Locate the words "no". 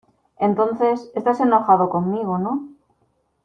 2.39-2.69